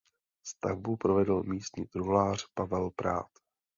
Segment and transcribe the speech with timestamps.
[0.45, 3.27] Stavbu provedl místní truhlář Pavel Prát.